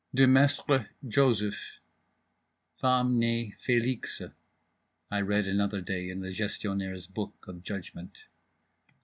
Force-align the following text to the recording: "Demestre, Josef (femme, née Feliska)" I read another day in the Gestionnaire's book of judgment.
"Demestre, 0.15 0.87
Josef 1.07 1.79
(femme, 2.77 3.19
née 3.21 3.53
Feliska)" 3.63 4.33
I 5.11 5.21
read 5.21 5.45
another 5.45 5.79
day 5.79 6.09
in 6.09 6.21
the 6.21 6.33
Gestionnaire's 6.33 7.05
book 7.05 7.45
of 7.47 7.61
judgment. 7.61 8.17